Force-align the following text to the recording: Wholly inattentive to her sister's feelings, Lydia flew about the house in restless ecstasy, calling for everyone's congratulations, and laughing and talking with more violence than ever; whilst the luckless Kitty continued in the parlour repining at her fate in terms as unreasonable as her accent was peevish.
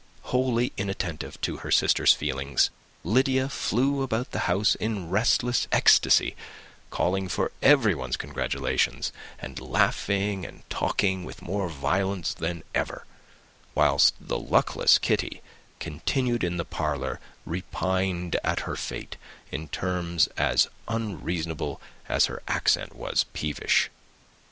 Wholly 0.33 0.73
inattentive 0.77 1.39
to 1.41 1.57
her 1.57 1.69
sister's 1.69 2.11
feelings, 2.11 2.71
Lydia 3.03 3.47
flew 3.49 4.01
about 4.01 4.31
the 4.31 4.49
house 4.49 4.73
in 4.73 5.11
restless 5.11 5.67
ecstasy, 5.71 6.35
calling 6.89 7.27
for 7.29 7.51
everyone's 7.61 8.17
congratulations, 8.17 9.13
and 9.37 9.59
laughing 9.59 10.43
and 10.43 10.67
talking 10.71 11.23
with 11.23 11.43
more 11.43 11.69
violence 11.69 12.33
than 12.33 12.63
ever; 12.73 13.05
whilst 13.75 14.15
the 14.19 14.39
luckless 14.39 14.97
Kitty 14.97 15.43
continued 15.79 16.43
in 16.43 16.57
the 16.57 16.65
parlour 16.65 17.19
repining 17.45 18.33
at 18.43 18.61
her 18.61 18.75
fate 18.75 19.17
in 19.51 19.67
terms 19.67 20.25
as 20.35 20.67
unreasonable 20.87 21.79
as 22.09 22.25
her 22.25 22.41
accent 22.47 22.95
was 22.95 23.25
peevish. 23.33 23.91